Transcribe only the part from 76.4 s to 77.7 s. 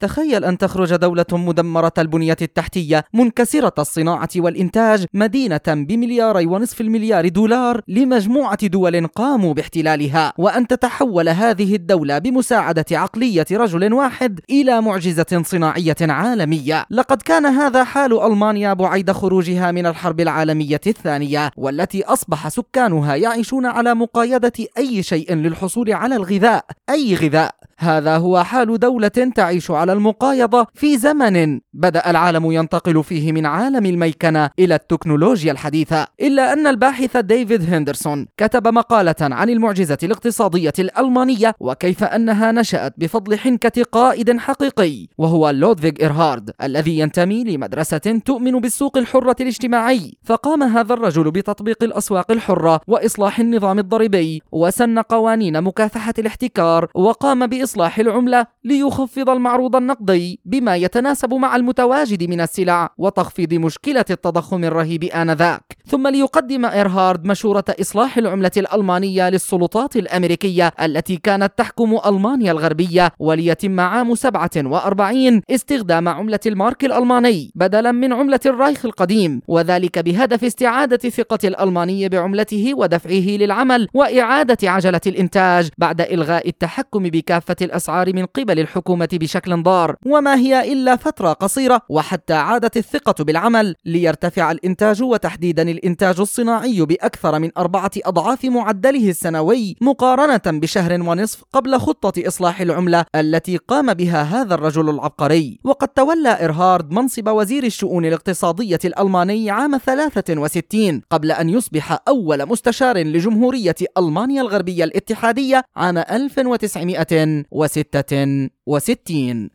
المارك الألماني